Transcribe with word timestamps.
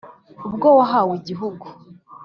ubwo 0.47 0.67
wahawe 0.77 1.13
igihugu, 1.19 1.65